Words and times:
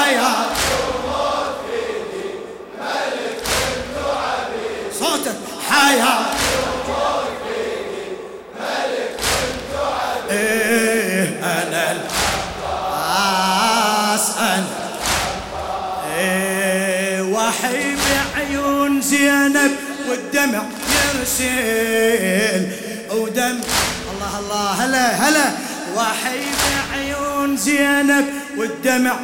حياة 0.00 0.46
صوتك 4.98 5.36
حياة 5.70 6.20
إيه 10.30 11.40
أنا 11.42 11.92
العباس 13.02 14.26
أنا. 14.38 14.64
إيه 16.18 17.22
وحي 17.22 17.96
بعيون 17.96 19.00
زينب 19.00 19.72
والدمع 20.08 20.62
يرسل. 21.14 22.68
ودم. 23.10 23.60
الله 24.12 24.38
الله 24.38 24.70
هلا 24.84 25.06
هلا. 25.28 25.46
وحي 25.96 26.40
بعيون 26.90 27.56
زينب 27.56 28.26
والدمع 28.56 29.16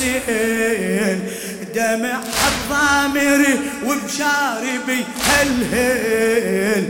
يرسل 0.00 1.18
دمع 1.74 2.20
الضامري 2.48 3.60
وبشاربي 3.86 5.04
هلهل 5.26 6.84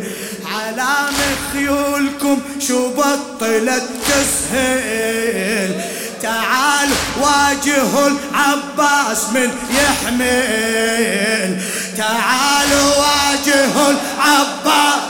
علام 0.54 1.14
خيولكم 1.52 2.40
شو 2.68 2.90
بطلت 2.90 3.84
تسهل 4.08 5.80
تعال 6.22 6.88
واجه 7.20 8.06
العباس 8.06 9.24
من 9.34 9.50
يحمل 9.70 11.60
تعالوا 11.96 12.88
واجه 12.96 13.90
العباس 13.90 15.02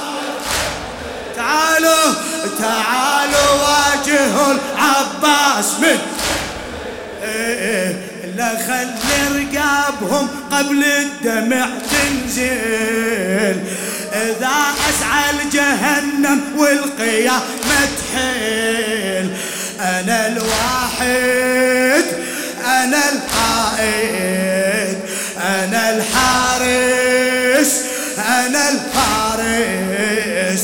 تعالوا 1.36 2.14
تعالوا 2.58 3.52
واجه 3.62 4.50
العباس 4.50 5.72
من 5.80 5.98
لا 8.36 8.50
خلي 8.66 9.18
رقابهم 9.34 10.28
قبل 10.52 10.84
الدمع 10.84 11.68
تنزل. 11.90 13.56
إذا 14.12 14.56
أسعى 14.90 15.28
جهنم 15.52 16.40
والقيامة 16.56 17.80
تحيل 17.98 19.26
أنا 19.80 20.26
الواحد 20.26 22.04
أنا 22.64 23.02
القائد 23.12 24.98
أنا 25.38 25.82
الحارس 25.96 27.72
أنا 28.18 28.62
الفارس. 28.68 30.62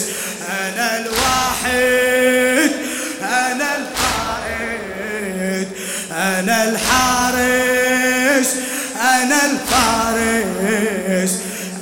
أنا 9.22 9.40
الفارس 9.46 11.32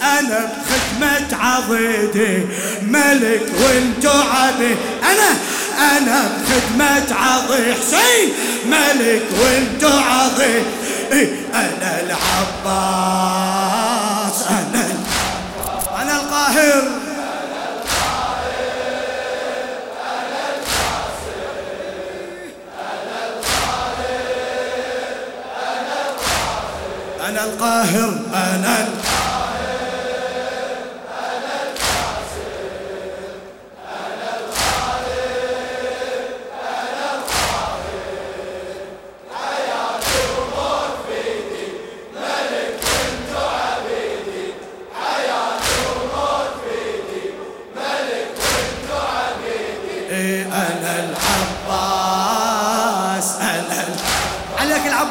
أنا 0.02 0.38
بخدمة 0.52 1.30
عضيدي 1.38 2.34
ملك 2.82 3.42
وانتو 3.60 4.10
عبيد 4.10 4.76
أنا 5.02 5.30
أنا 5.96 6.18
بخدمة 6.38 7.08
عضي. 7.16 7.74
حسين 7.74 8.28
ملك 8.66 9.22
وانتو 9.40 9.88
عضي 9.98 10.56
أنا 11.54 11.90
العباس 12.72 13.26
أنا 14.50 14.84
أنا 16.02 16.16
القاهر. 16.16 16.91
القاهر 27.44 28.12
أنا 28.34 28.88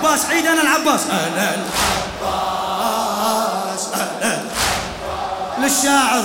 العباس 0.01 0.25
عيد 0.25 0.45
أنا 0.45 0.61
العباس. 0.61 1.01
أنا 1.09 1.55
العباس 2.21 3.87
أنا 3.95 4.41
للشاعر 5.59 6.23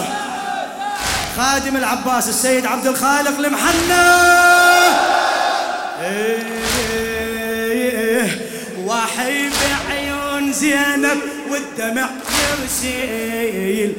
خادم 1.37 1.77
العباس 1.77 2.29
السيد 2.29 2.67
عبد 2.67 2.87
الخالق 2.87 3.39
المحنى 3.39 4.07
إيه 6.97 8.29
وحي 8.87 9.49
بعيون 9.51 10.53
زينب 10.53 11.19
والدمع 11.51 12.09
يرسيل 12.63 13.93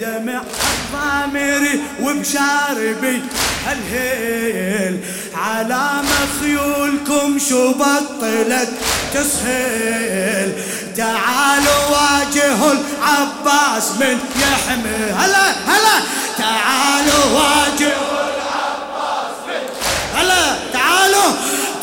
دمع 0.00 0.40
الضامري 0.42 1.80
وبشاربي 2.02 3.22
هالهيل. 3.66 5.00
علام 5.34 6.06
خيولكم 6.40 7.38
شو 7.48 7.72
بطلت 7.72 8.70
تسهل 9.14 10.52
تعالوا 10.96 11.82
واجهوا 11.90 12.72
العباس 12.72 13.90
من 14.00 14.18
يحمي 14.40 15.12
هلا 15.18 15.50
هلا. 15.50 15.96
تعالوا 16.38 17.24
واجهوا 17.34 18.20
هلا 20.14 20.56
تعالوا. 20.72 21.32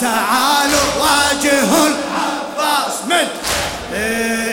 تعالوا 0.01 0.87
واجهوا 1.01 1.87
العباس 1.87 2.95
من 3.09 3.27
إيه 3.93 4.46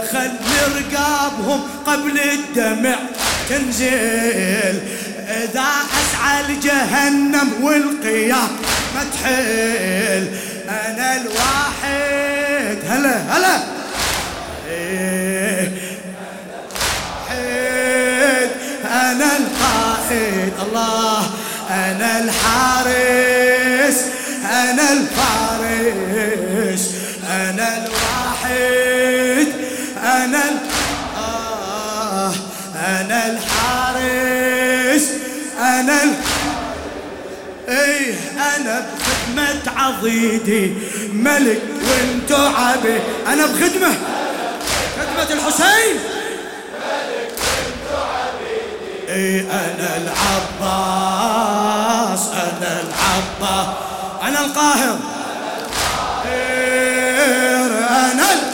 خلي 0.00 0.58
رقابهم 0.76 1.60
قبل 1.86 2.20
الدمع. 2.20 2.96
تنزل 3.48 4.80
إذا 5.28 5.68
أسعى 6.00 6.42
لجهنم 6.48 7.48
والقيام 7.62 8.48
ما 8.94 9.04
تحل 9.12 10.28
أنا 10.68 11.16
الواحد. 11.16 12.78
هلا 12.88 13.16
هلا. 13.28 13.62
إيه. 14.70 15.72
أنا 18.84 19.36
القائد. 19.36 20.52
الله. 20.66 21.22
أنا 21.70 22.18
الحارس. 22.18 23.98
أنا 24.44 24.92
الفارس. 24.92 26.84
أنا 27.30 27.66
الواحد. 27.76 29.33
أنا 32.86 33.26
الحارس 33.26 35.08
أنا 35.60 36.02
ال... 36.02 36.12
إيه 37.68 38.14
أنا 38.56 38.86
بخدمة 38.96 39.72
عضيدي 39.76 40.74
ملك 41.12 41.62
وانتو 41.88 42.36
عبيد 42.56 43.00
أنا 43.26 43.46
بخدمة 43.46 43.94
خدمة 44.96 45.30
الحسين. 45.32 45.96
إيه 49.08 49.40
أنا 49.40 49.96
العباس 49.96 51.08
أنا 52.28 52.80
العباس 52.80 53.66
أنا 54.22 54.40
القاهر. 54.40 54.98
إيه 56.26 57.66
أنا 57.88 58.32
ال- 58.32 58.53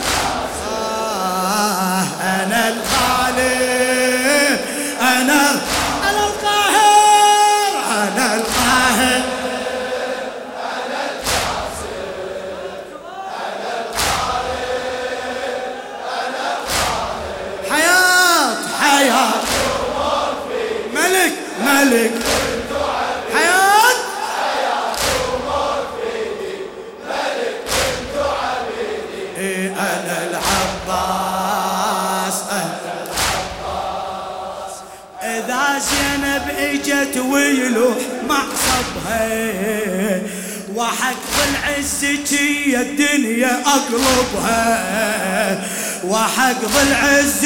وحق 46.51 46.61
بالعز 46.61 47.45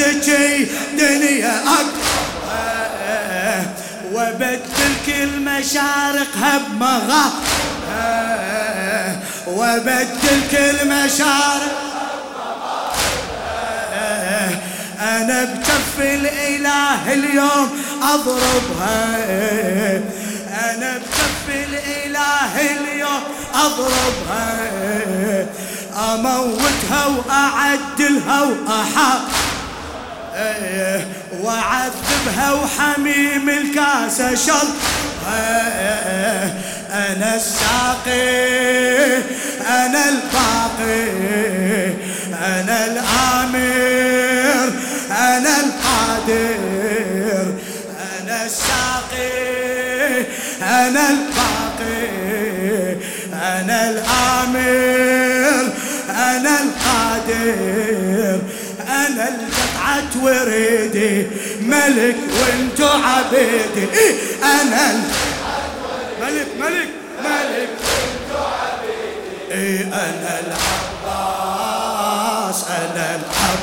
دنيا 0.98 1.62
اقلبها 1.68 2.94
وبدل 4.12 4.94
كل 5.06 5.40
مشارقها 5.40 6.58
بمغا 6.70 7.32
وبدل 9.46 10.40
كل 10.50 10.88
مشارق 10.88 11.76
أنا 15.00 15.44
بكف 15.44 16.00
الإله 16.00 17.12
اليوم 17.12 17.68
أضربها. 18.02 19.16
أنا 20.70 20.98
بكف 20.98 21.46
الإله 21.48 22.54
اليوم 22.60 23.22
أضربها. 23.54 24.56
اموتها 25.96 27.06
واعدلها 27.06 28.42
واحا 28.42 29.20
وعذبها 31.42 32.52
وحميم 32.52 33.48
الكاسة 33.48 34.34
شر. 34.34 34.68
أنا 36.92 37.36
الساقي 37.36 39.16
أنا 39.68 40.08
الباقي 40.08 41.06
أنا 42.44 42.86
الآمر 42.86 44.72
أنا 45.10 45.54
القادر. 45.60 47.46
أنا 48.20 48.44
الساقي 48.44 50.24
أنا 50.62 51.10
الباقي 51.10 52.06
أنا 53.32 53.90
الآمر. 53.90 55.25
أنا 56.16 56.54
القادر 56.62 58.40
أنا 58.88 59.24
القطعة 59.28 60.12
وريدي 60.22 61.26
ملك 61.60 62.16
وانتو 62.40 62.88
عبيدي. 62.88 63.86
أنا 64.42 64.84
ملك 66.22 66.48
ملك 66.60 66.90
ملك 67.24 67.70
وانتو 67.86 68.40
عبيدي. 68.44 69.84
أنا 69.84 70.32
العباس 71.06 71.68
أنا 72.68 73.04
العباس 73.14 73.62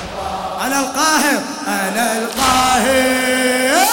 أنا 0.61 0.77
القاهر 0.79 1.41
أنا 1.67 2.05
القاهر. 2.17 3.93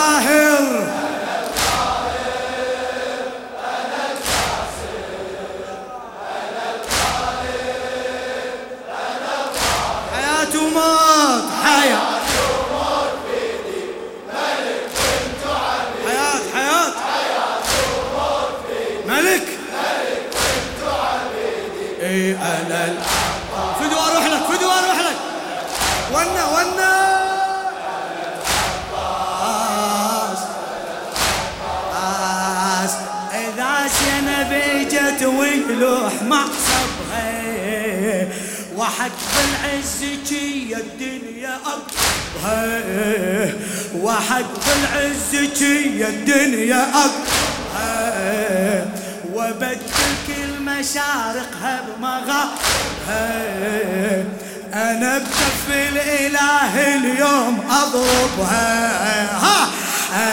أنا 0.00 0.99
وحق 38.90 39.10
بالعز 39.36 40.02
يا 40.70 40.78
الدنيا 40.78 41.58
أقبها 41.66 43.52
وحق 43.96 44.52
بالعز 44.66 45.34
يا 45.62 46.08
الدنيا 46.08 46.82
أقبها 46.94 48.86
وبدل 49.34 49.78
كل 50.26 50.62
مشارقها 50.62 51.84
بمغابها 51.86 53.24
أنا 54.74 55.18
بكف 55.18 55.68
الإله 55.68 56.96
اليوم 56.96 57.60
أضربها 57.70 58.78
ها 59.36 59.68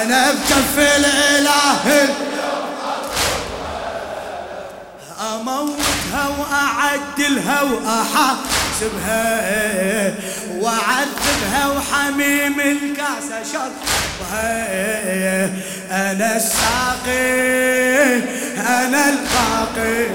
أنا 0.01 0.31
بكف 0.31 0.77
الإله 0.77 1.86
اليوم 1.88 2.27
أموتها 6.13 6.27
وأعدلها 6.39 7.62
وأحاسبها 7.62 9.25
وأعذبها 10.59 11.68
وحميم 11.68 12.59
الكاسة 12.59 13.44
شربها. 13.54 14.57
أنا 15.92 16.36
الساقي 16.36 18.15
أنا 18.57 19.09
الباقي 19.09 20.06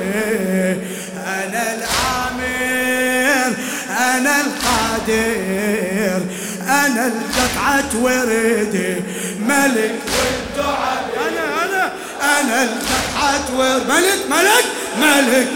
أنا 1.26 1.62
العامر 1.74 3.56
أنا 3.90 4.40
القادر 4.40 6.20
أنا 6.68 7.06
القطعة 7.06 7.90
وردي 8.02 8.94
ملك 9.40 10.00
والدعاء. 10.12 11.02
أنا 11.28 11.92
أنا 12.40 12.62
القطعة 12.62 13.46
ورد. 13.56 13.86
ملك 13.88 14.20
ملك 14.30 14.66
ملك. 15.00 15.48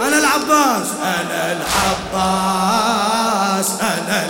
أنا 0.00 0.18
العباس 0.18 0.88
أنا 1.02 1.52
العباس 2.12 3.70
أنا 3.80 4.26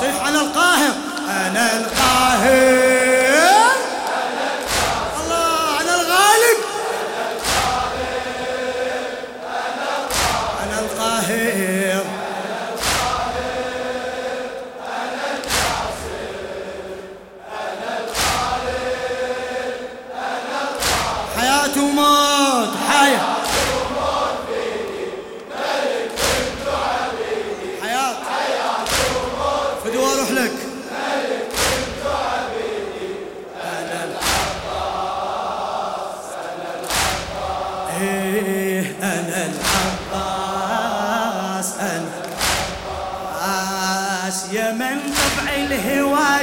صيح 0.00 0.26
أنا 0.26 0.40
القاهر 0.40 0.92
أنا 1.28 1.70
القاهر. 1.76 3.19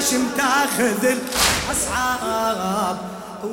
الهواشم 0.07 0.27
تاخذ 0.37 1.15
الأصعاب 1.69 2.97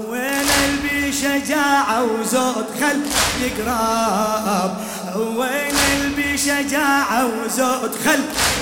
وين 0.08 0.48
البي 0.64 1.12
شجاعة 1.12 2.02
وزود 2.04 2.66
خل 2.80 3.00
يقرب؟ 3.40 4.76
وين 5.16 5.76
البي 5.96 6.38
شجاعة 6.38 7.26
وزود 7.26 7.94
خل 8.04 8.20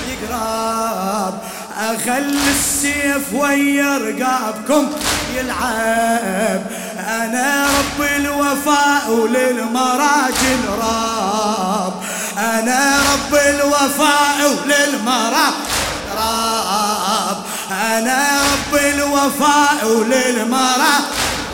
يقرب؟ 0.09 1.33
أخل 1.77 2.37
السيف 2.49 3.33
ويا 3.33 3.97
رقابكم 3.97 4.89
يلعب. 5.35 6.61
أنا 7.07 7.65
رب 7.65 8.05
الوفاء 8.15 9.09
وللمراجل 9.09 10.59
راب 10.81 11.93
أنا 12.37 12.99
رب 13.13 13.35
الوفاء 13.35 14.37
وللمراجل 14.41 15.72
أنا 17.71 18.41
رب 18.41 18.75
الوفاء 18.75 19.85
وللمراجل 19.85 21.03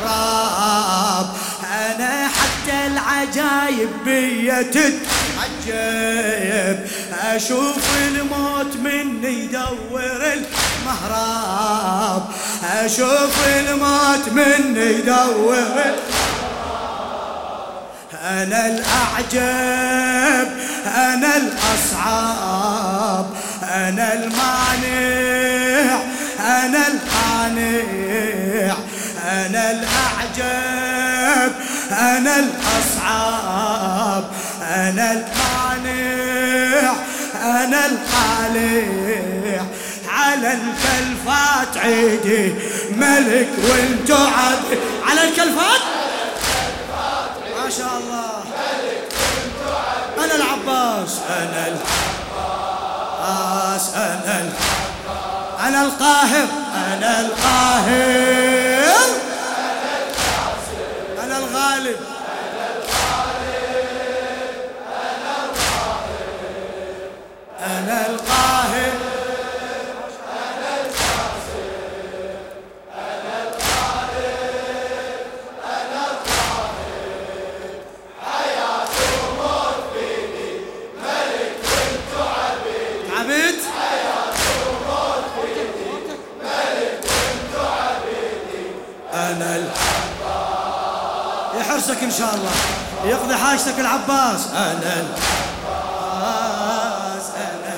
راب 0.03 1.27
أنا 1.63 2.27
حتى 2.27 2.87
العجايب 2.87 3.89
بيا 4.05 4.61
تتعجب 4.61 5.79
أشوف 7.23 7.97
الموت 8.07 8.75
مني 8.75 9.43
يدور 9.43 10.33
المهراب. 10.83 12.23
أشوف 12.73 13.47
الموت 13.47 14.29
مني 14.31 14.85
يدور 14.85 15.67
أنا 18.23 18.67
الأعجب 18.67 20.47
أنا 20.95 21.37
الأصعب 21.37 23.25
أنا 23.63 24.13
المانع. 24.13 25.58
العجب 30.39 31.53
أنا 31.91 32.39
الأصعب 32.39 34.23
أنا 34.61 35.11
المانع 35.11 36.93
أنا 37.41 37.85
الخالع 37.85 39.63
على 40.09 40.53
الكلفات 40.53 41.77
عيدي 41.77 42.53
ملك 42.91 43.49
وانتو 43.69 44.15
عبد 44.15 44.79
على 45.05 45.23
الكلفات؟ 45.23 45.81
ما 47.63 47.69
شاء 47.77 47.97
الله. 47.97 48.43
أنا 50.17 50.35
العباس. 50.35 51.11
أنا 51.29 51.67
العباس 53.17 53.83
أنا 53.95 54.49
أنا 55.67 55.81
القاهر 55.83 56.47
أنا 56.75 57.19
القاهر. 57.19 58.28
أنا 94.47 95.05
العباس 95.67 97.25
أنا 97.37 97.75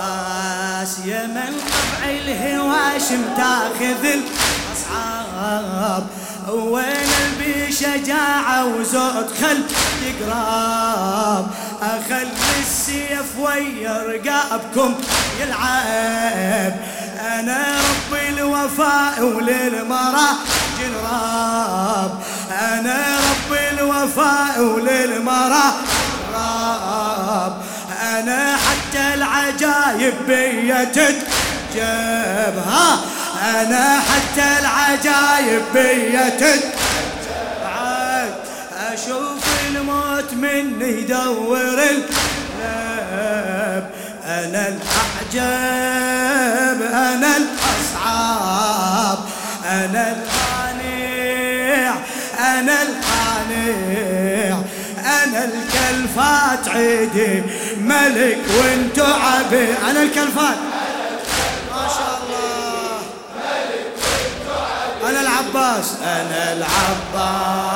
العباس 0.00 0.98
يا 1.04 1.26
من 1.26 1.52
طبع 1.60 2.10
الهواشم 2.10 3.22
تاخذ 3.36 4.04
الأصحاب. 4.04 6.04
وين 6.48 7.12
بشجاعة 7.40 8.64
وزود 8.66 9.28
خل 9.40 9.62
يقراب 10.02 11.46
أخلي 11.82 12.32
السيف 12.60 13.38
ويا 13.38 14.02
رقابكم 14.02 14.94
يلعب. 15.40 16.74
أنا 17.20 17.80
ربي 17.80 18.28
الوفاء 18.28 19.22
وللمرا 19.22 20.28
جنراب. 20.80 22.12
أنا 22.50 23.16
ربي 23.16 23.33
الوفاء 23.84 24.60
وللمرا 24.60 25.72
راب 26.34 27.56
أنا 28.18 28.56
حتى 28.56 29.14
العجايب 29.14 30.14
بيا 30.28 30.84
تتجب 30.84 32.54
ها 32.66 32.98
أنا 33.42 34.00
حتى 34.00 34.58
العجايب 34.60 35.62
بيا 35.74 36.28
تتجب 36.28 36.74
أشوف 38.92 39.44
الموت 39.68 40.32
مني 40.32 41.02
يدور 41.02 41.58
الباب 41.82 43.90
أنا 44.26 44.68
الأعجب 44.68 46.82
أنا 46.92 47.36
الأصعب. 47.36 49.18
أنا 49.64 50.12
القانع 50.12 51.94
أنا 52.38 52.82
القانع. 52.82 53.03
الكلفات 55.36 56.68
عيدي 56.68 57.42
ملك 57.78 58.38
وانتو 58.58 59.04
عبي. 59.04 59.68
أنا 59.90 60.02
الكلفات. 60.02 60.58
ما 61.70 61.88
شاء 61.88 62.20
الله. 62.22 63.00
أنا 65.10 65.20
العباس. 65.20 65.92
أنا 66.02 66.52
العباس. 66.52 67.74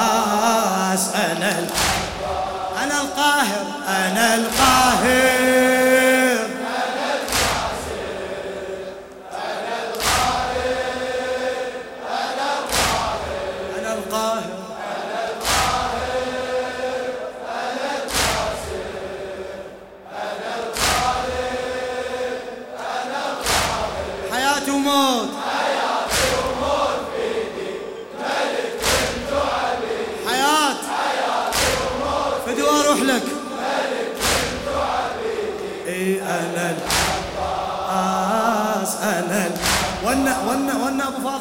العباس 1.14 1.58
أنا 2.82 3.00
القاهر. 3.00 3.66
أنا 3.88 4.34
القاهر. 4.34 5.87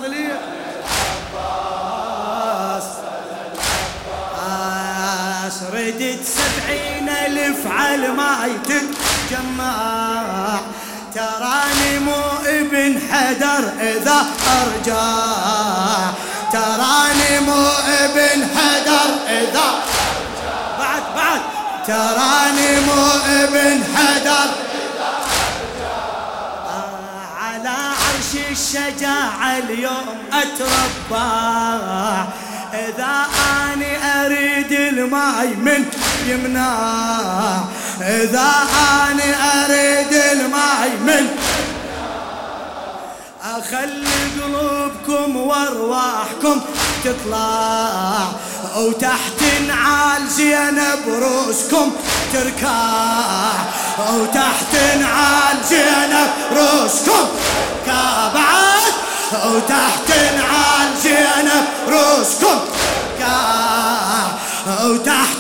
فاضليه 0.08 0.40
عباس 4.38 5.58
ردت 5.74 6.24
سبعين 6.26 7.10
ألف 7.10 7.68
على 7.68 8.08
ما 8.08 8.46
يتجمع. 8.46 9.74
تراني 11.16 12.00
مو 12.00 12.24
ابن 12.46 13.00
حدر 13.12 13.64
إذا 13.82 14.26
أرجع. 14.62 15.04
تراني 16.52 17.40
مو 17.40 17.68
ابن 18.04 18.48
حدر 18.56 19.10
إذا 19.30 19.70
بعد 20.80 21.04
بعد. 21.16 21.42
تراني 21.88 22.80
مو 22.80 23.12
ابن 23.44 23.84
حدر 23.96 24.50
عرش 28.28 28.36
الشجاعة 28.52 29.58
اليوم 29.58 30.18
أتربع 30.34 32.26
إذا 32.74 33.26
أني 33.74 34.26
أريد 34.26 34.72
الماي 34.72 35.48
من 35.48 35.86
يمنع 36.26 37.60
إذا 38.02 38.52
أني 39.12 39.36
أريد 39.64 40.14
الماي 40.14 40.90
من 41.06 41.28
أخلي 43.44 44.18
قلوبكم 44.44 45.36
وأرواحكم 45.38 46.62
تطلع. 47.04 48.28
وتحت 48.78 49.44
نعال 49.68 50.28
زينب 50.30 51.00
روسكم 51.08 51.92
تركع 52.34 53.52
وتحت 54.14 54.76
نعال 55.00 55.58
زينب 55.70 56.30
روسكم 56.52 57.28
كابعد 57.86 58.94
وتحت 59.46 60.10
نعال 60.36 60.98
زينب 61.04 61.66
روسكم 61.88 62.60
كا 63.20 63.38
وتحت 64.86 65.37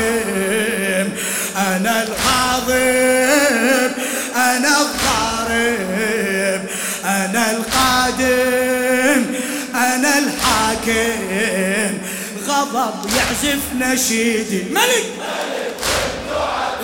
الحاكم 0.00 1.12
أنا 1.56 2.02
الغاضب 2.02 3.92
أنا 4.36 4.80
الضارب 4.80 6.62
أنا 7.04 7.50
القادم 7.50 9.26
أنا 9.74 10.18
الحاكم. 10.18 11.98
غضب 12.48 13.10
يعزف 13.16 13.60
نشيدي. 13.78 14.62
ملك! 14.70 15.06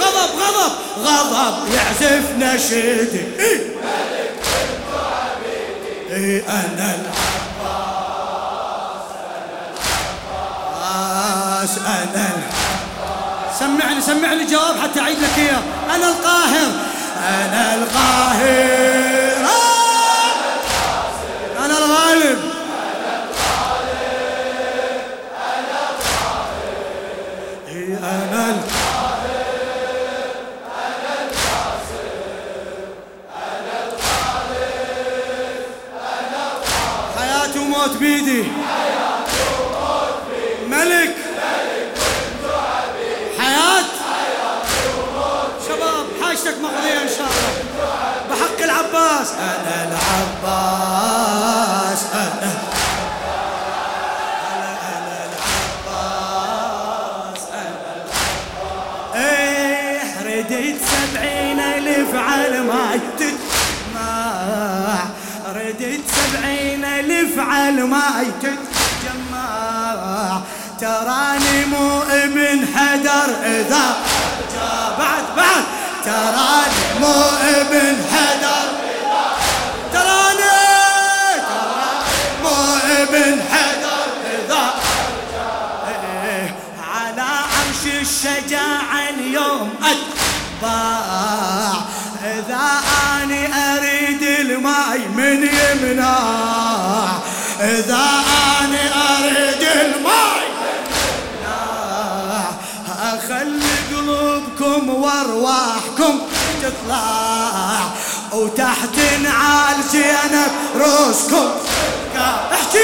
غضب 0.01 0.31
غضب. 0.41 0.73
غضب 0.99 1.69
يعزف 1.75 2.25
نشيدي. 2.39 3.21
إيه؟ 3.39 3.61
إيه 6.11 6.43
أنا 6.49 6.95
العباس 10.87 11.79
أنا 11.79 12.07
العباس 12.07 12.36
سمعني 13.59 14.01
سمعني 14.01 14.45
جواب 14.45 14.81
حتى 14.83 15.01
أعيد 15.01 15.19
لك 15.19 15.39
إياه. 15.39 15.63
أنا 15.95 16.09
القاهر 16.09 16.71
أنا 17.19 17.75
القاهر. 17.75 19.66
تراني 79.93 80.53
مو 82.43 82.55
ابن 82.99 83.41
إذا 84.35 84.75
إيه، 86.25 86.55
على 86.95 87.23
عرش 87.23 87.83
الشجاعة 88.01 89.09
اليوم 89.09 89.75
أتباع. 89.83 91.73
إذا 92.25 92.67
أني 93.23 93.43
أريد 93.55 94.23
الماي 94.23 94.99
من 95.17 95.39
يمنع. 95.43 96.19
إذا 97.61 98.07
وتحت 108.57 108.99
نعال 109.23 109.77
زينب 109.93 110.53
روسكم. 110.77 111.51
احكي. 112.53 112.79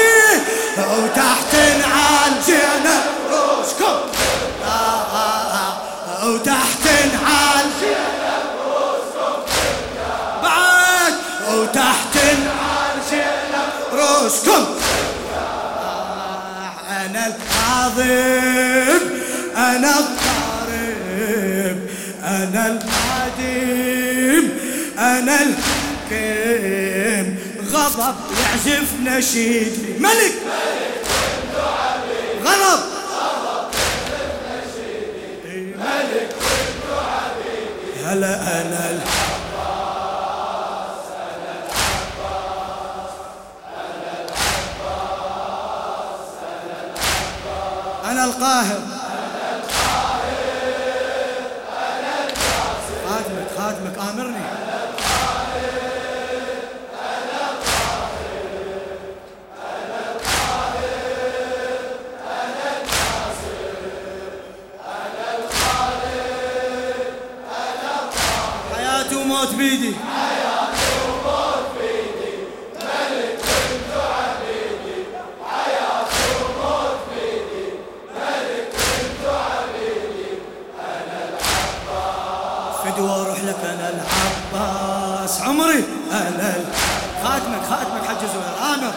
وتحت 0.77 1.53
نعال 1.55 2.33
زينب 2.45 3.03
روسكم. 3.31 3.97
وتحت 6.23 6.85
نعال 7.13 7.65
زينب 7.81 8.45
روسكم 8.65 9.37
بعد 10.43 11.13
وتحت 11.49 12.15
نعال 12.15 12.97
زينب 13.09 13.71
روسكم. 13.93 14.63
أنا 16.89 17.23
العظيم 17.27 19.01
أنا 19.57 19.91
الضارب 19.99 21.77
أنا 22.23 22.67
القديم 22.67 24.45
أنا 24.99 25.41
الحكيم. 26.13 27.37
غضب 27.73 28.15
يعزف 28.39 28.93
نشيد 29.03 29.95
ملك! 29.99 30.33
غضب! 32.45 32.83
ملك 35.75 36.29
وانت 36.39 36.99
عبيد 36.99 38.05
هلا 38.07 38.41
أنا 38.61 38.89
الحكيم 38.91 39.33
أنا 48.05 48.25
القاهر. 48.25 48.92
حياة 69.13 69.21
وموت 69.21 69.55
بيدي 69.55 69.95
فدوى 82.83 83.09
أروح 83.09 83.39
لك 83.39 83.55
أنا 83.63 83.89
العباس. 83.89 85.41
عمري 85.41 85.83
أنا 86.11 86.53
خادمك 87.23 87.63
خادمك 87.69 88.03
حج 88.07 88.17
زهير. 88.17 88.75
أمر 88.75 88.93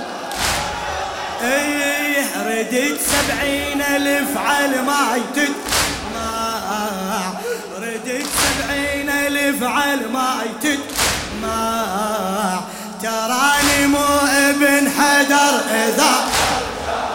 إيه 1.42 2.24
رديت 2.46 2.98
سبعين 3.00 3.82
ألف 3.82 4.36
على 4.38 4.82
ما 4.82 5.20
تجمع 5.34 6.60
رديت 7.82 8.26
سبعين 8.26 8.95
الف 9.56 9.62
على 9.64 10.08
ما 10.12 10.38
تجمع 10.62 12.60
تراني 13.02 13.86
مو 13.86 14.06
ابن 14.28 14.90
حدر 14.98 15.60
إذا. 15.70 16.14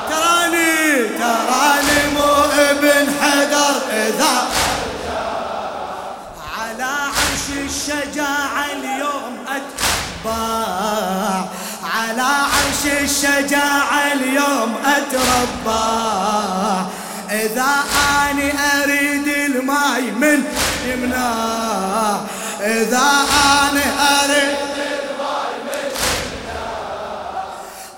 تراني 0.09 1.07
تراني 1.19 2.01
مو 2.13 2.33
ابن 2.69 3.05
حدر 3.21 3.75
إذا. 3.93 4.47
على 6.57 6.83
عرش 6.83 7.45
الشجاعة 7.65 8.65
اليوم 8.73 9.33
أتباع 9.47 11.45
على 11.93 12.21
عرش 12.21 12.83
الشجاعة 13.01 14.13
اليوم 14.13 14.75
أتربى 14.85 15.91
إذا 17.31 17.73
أني 18.31 18.51
أريد 18.83 19.27
الماي 19.27 20.01
من 20.01 20.43
يمنع 20.93 22.19
إذا 22.61 23.07
أني 23.43 23.85
أريد 24.23 24.57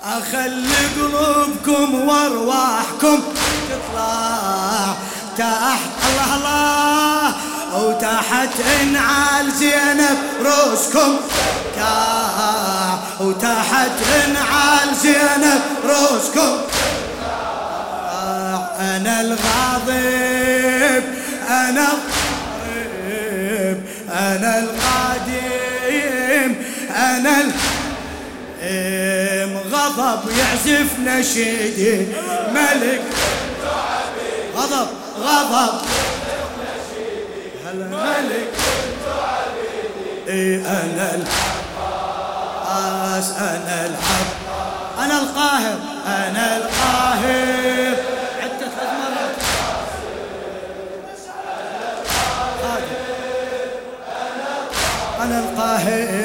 أخلي 0.04 0.82
قلوبكم 0.96 2.08
وأرواحكم. 2.08 3.22
تطلع 3.70 4.94
تحت 5.38 5.92
الله 6.08 6.30
الله. 6.36 7.34
وتحت 7.74 8.54
إنعال 8.82 9.52
زينب 9.52 10.18
روسكم 10.40 11.16
وتحت 13.20 13.96
إنعال 14.24 14.94
زينب 15.02 15.62
روسكم 15.84 16.56
أنا 18.80 19.20
الغاضب. 19.20 21.04
أنا 21.48 21.88
الضارب 24.14 24.16
أنا 24.16 24.58
القديم 24.58 26.64
أنا 26.90 27.40
ال... 27.40 27.50
ام 28.62 29.56
غضب 29.72 30.20
يعزف 30.38 30.98
نشيدي 30.98 32.06
ملك 32.54 33.00
غضب 34.56 34.88
غضب. 35.20 35.80
ملك 37.74 38.52
اي 40.28 40.56
أنا 40.56 41.18
العباس 42.66 43.30
أنا 43.38 43.86
الحب 43.86 44.26
أنا 44.98 45.18
القاهر 45.18 45.78
أنا 46.06 46.56
القاهر. 46.56 47.96
أنا 55.64 56.23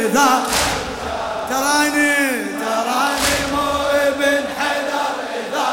إذا 0.00 0.30
تراني 1.50 2.14
تراني 2.60 3.38
مو 3.52 3.68
ابن 4.06 4.44
حدر 4.58 5.14
إذا 5.40 5.66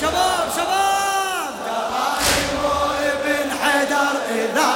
شباب 0.00 0.44
شباب. 0.56 1.52
تراني 1.66 2.42
مو 2.54 2.76
ابن 3.12 3.48
حدر 3.62 4.14
إذا 4.30 4.70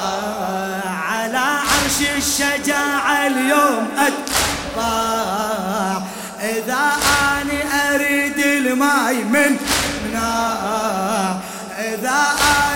آه 0.00 0.88
على 0.88 1.46
عرش 1.68 1.98
الشجاعة 2.16 3.26
اليوم 3.26 3.84
أتباع. 3.98 5.96
إذا 6.40 6.84
أني 7.32 7.60
أريد 7.94 8.38
الماي 8.38 9.16
من 9.24 9.56
مناع. 10.04 11.36
إذا 11.78 12.20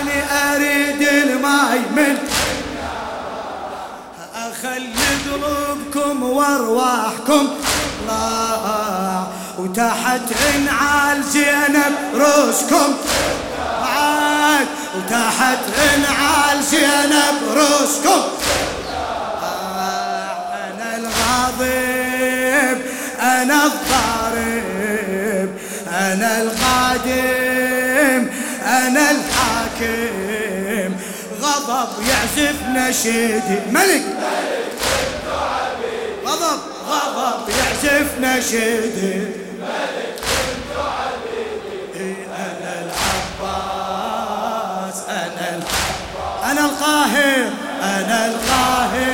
أني 0.01 0.19
أريد 0.55 1.03
الماي 1.03 1.79
من 1.79 2.15
قلوبكم 5.33 6.23
وارواحكم. 6.23 7.49
ضاع 8.07 9.27
وتحت 9.59 10.21
انعال 10.55 11.25
زينب 11.25 11.95
روسكم 12.15 12.95
بعد 13.83 14.67
وتحت 14.97 15.59
انعال 15.95 16.63
زينب 16.63 17.37
روسكم 17.55 18.23
أنا 20.65 20.97
الغاضب 20.97 22.79
أنا 23.21 23.67
الضارب 23.67 25.51
أنا 25.89 26.43
القادم 26.43 28.31
أنا 28.67 29.11
الحاكم. 29.11 30.95
غضب 31.43 31.89
يعزف 32.09 32.57
نشيدي 32.69 33.59
ملك 33.71 34.03
غضب 36.27 36.61
غضب 36.89 37.49
أنا 42.37 42.81
العباس 43.43 44.17
أنا 45.09 45.49
العباس 45.57 46.45
أنا 46.45 46.65
القاهر 46.65 47.51
أنا 47.83 48.27
القاهر. 48.27 49.12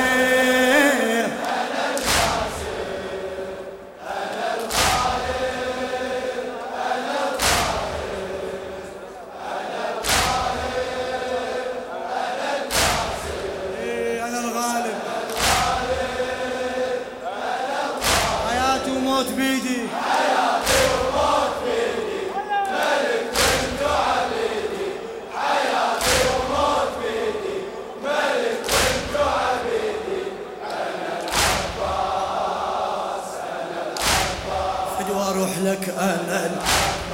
لك 35.63 35.93
أنا 35.99 36.51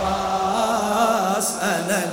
العباس 0.02 1.52
أنا 1.62 2.04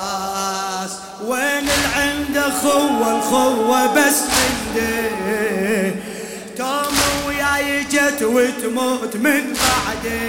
العباس. 0.00 0.92
وين 1.24 1.68
العند 1.68 2.36
اخوه 2.36 3.16
الخوة 3.16 3.86
بس 3.94 4.18
عندي 4.20 5.94
توم 6.56 6.96
وياي 7.26 7.84
جت 7.84 8.22
وتموت 8.22 9.16
من 9.16 9.44
بعدي. 9.52 10.28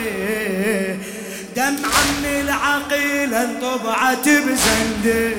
دمعة 1.56 2.04
من 2.23 2.25
العقيل 2.25 3.34
انطبعت 3.34 4.30
بزندي. 4.30 5.36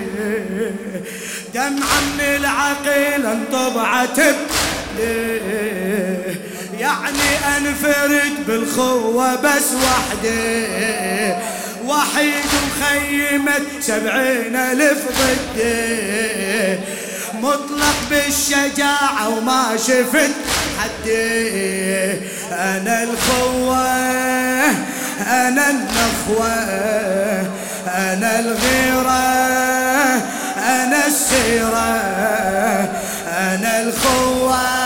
دمعة 1.55 2.01
من 2.19 2.21
العقيل 2.21 3.27
انطبعت 3.27 4.21
بزندي. 4.21 5.41
يعني 6.81 7.57
أنفرد 7.57 8.47
بالخوة 8.47 9.35
بس 9.37 9.73
وحدي. 9.75 11.35
وحيد 11.87 12.51
مخيمة 12.67 13.53
سبعين 13.81 14.57
ألف 14.57 15.03
ضدي. 15.09 16.79
مطلق 17.35 17.97
بالشجاعة 18.11 19.29
وما 19.29 19.77
شفت 19.77 20.35
حدي. 20.79 22.13
أنا 22.53 23.03
الخوة 23.03 23.87
أنا 25.27 25.71
النخوة 25.71 26.55
أنا 27.87 28.41
الغيرة 28.41 29.23
أنا 30.57 31.07
السيرة 31.07 32.01
أنا 33.29 33.81
الخوة. 33.81 34.61
أنا 34.61 34.80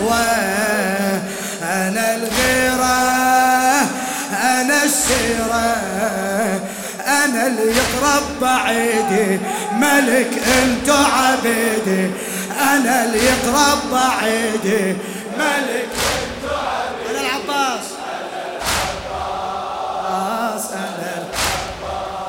النخوة 0.00 1.20
أنا 1.62 2.16
الغيرة 2.16 3.00
أنا 4.42 4.84
السيرة 4.84 5.76
أنا 7.06 7.46
اللي 7.46 7.76
يقرب 7.76 8.40
بعيدي 8.40 9.40
ملك 9.72 10.30
انتو 10.62 10.94
عبيدي 10.94 12.10
أنا 12.60 13.04
اللي 13.04 13.18
يقرب 13.18 13.78
بعيدي 13.92 14.96
ملك 15.38 15.88
عبيدي. 16.44 17.10
أنا 17.10 17.20
العباس. 17.20 17.84
العباس 20.00 20.64
أنا 20.72 21.24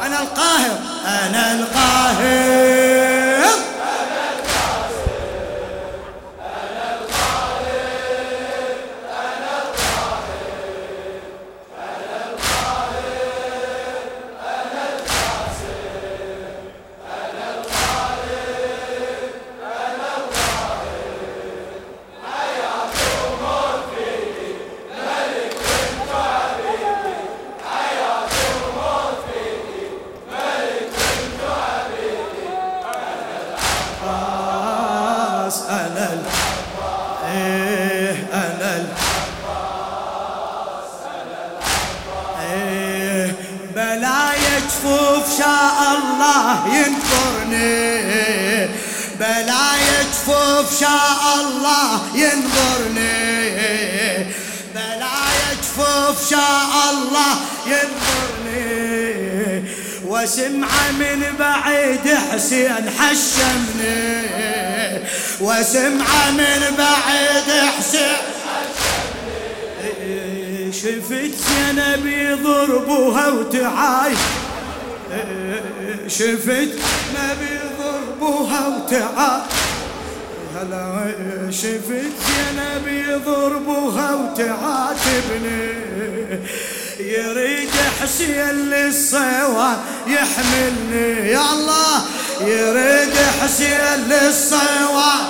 أنا 0.06 0.20
القاهر. 0.20 0.80
أنا 1.06 1.52
القاهر. 1.52 2.61
وسمعة 60.22 60.92
من 60.92 61.24
بعيد 61.40 62.18
حسين 62.32 62.90
حشمني. 63.00 64.22
وسمعة 65.42 66.32
من 66.32 66.62
بعيد 66.78 67.50
حسين 67.78 68.18
شفت 70.72 71.34
زينب 71.48 72.06
يضربوها 72.06 73.28
وتعاي. 73.28 74.16
إيه، 75.12 76.08
شفت 76.08 76.72
نبي 77.16 77.52
يضربوها 77.62 78.68
وتعاي. 78.68 79.42
هلا 80.56 81.12
شفت 81.52 82.12
زينب 82.28 82.88
يضربوها 82.88 84.16
وتعاتبني 84.16 85.72
يريد 87.00 87.70
حسين 88.02 88.70
للصوان 88.70 89.78
يحملني 90.08 91.30
يا 91.32 91.54
الله. 91.54 92.06
يريد 92.42 93.16
حسين 93.42 94.10
للصوان 94.10 95.26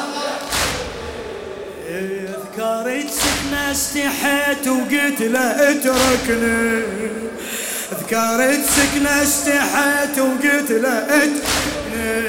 اذكرت 1.90 3.10
سكنة 3.10 3.72
استحيت 3.72 4.68
وقلت 4.68 5.22
له 5.22 5.72
اتركني. 5.72 6.84
اذكرت 7.92 8.66
سكنة 8.66 9.24
استحيت 9.24 10.20
وقلت 10.20 10.72
له 10.72 10.98
اتركني. 10.98 12.22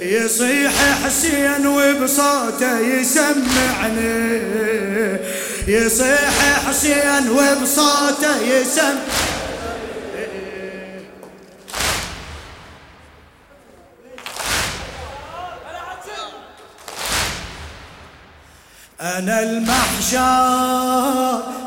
يصيح 0.00 0.72
حسين 1.04 1.66
وبصوته 1.66 2.78
يسمعني. 2.78 4.40
يصيح 5.68 6.64
حسين 6.68 7.30
وبصوته 7.30 8.36
يسمعني. 8.42 8.98
أنا 19.00 19.42
المحشر 19.42 20.18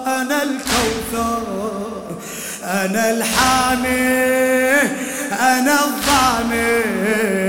أنا 0.08 0.44
الكوثر 0.44 2.18
أنا 2.64 3.10
الحامي 3.12 3.90
أنا 5.32 5.86
الضامي. 5.86 7.49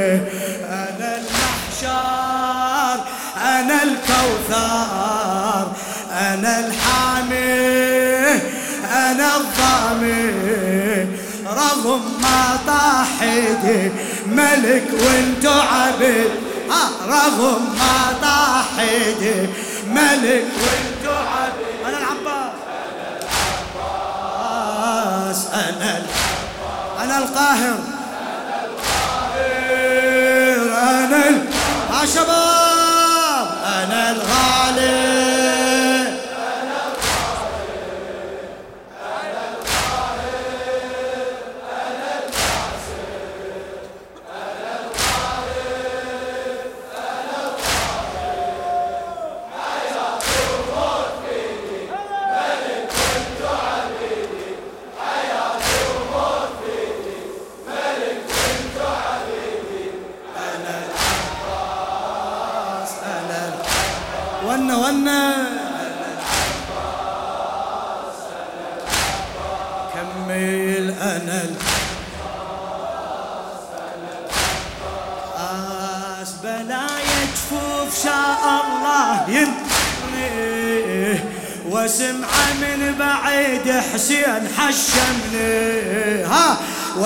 أنا 4.21 4.29
الكوثر 4.29 5.73
أنا 6.13 6.53
الحامي 6.59 7.61
أنا 8.93 9.37
الضامي. 9.37 11.07
رغم 11.47 12.03
ما 12.23 12.59
طاحدي 12.67 13.93
ملك 14.27 14.89
وانتو 14.93 15.51
عبد 15.51 16.31
رغم 17.09 17.63
ما 17.79 18.17
طاحدي 18.23 19.49
ملك 19.87 20.47
وانتو 20.63 21.13
عبد 21.13 21.87
أنا 21.87 21.99
العباس. 21.99 22.53
أنا 25.55 25.99
العباس 25.99 26.05
أنا 27.03 27.19
القاهر. 27.19 27.79
أنا 30.83 31.29
ال... 31.29 31.37
يا 32.01 32.07
شباب. 32.07 32.60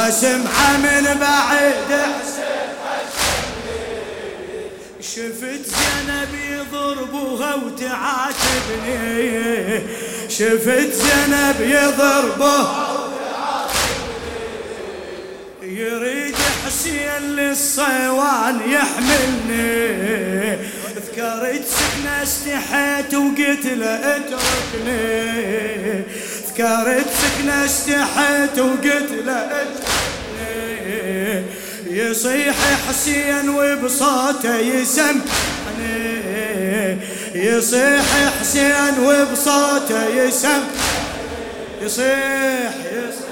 وسمعه 0.09 0.77
من 0.77 1.05
بعيد 1.21 1.91
شفت 5.01 5.65
زينب 5.67 6.33
يضربوها 6.51 7.55
وتعاتبني 7.55 9.03
شفت 10.29 10.93
زينب 10.93 11.59
يضربوها 11.61 12.95
يريد 15.63 16.37
حسين 16.67 17.23
للصيوان 17.37 18.61
يحملني. 18.69 20.57
ذكرت 20.97 21.65
سكنة 21.67 22.23
استحيت 22.23 23.15
وقلت 23.15 23.67
له 23.67 24.17
اتركني. 24.17 25.15
ذكرت 26.49 27.11
سكنة 27.23 27.65
استحيت 27.65 28.59
وقلت 28.59 29.11
له 29.27 29.39
اتركني. 29.39 29.84
يصيح 31.95 32.55
حسين 32.89 33.49
وبصوته 33.49 34.57
يسمعني 34.57 35.19
يصيح 37.35 38.03
حسين 38.41 38.99
وبصوته 38.99 40.07
يسم. 40.09 40.63
يصيح 41.83 42.75
يصيح 42.93 43.24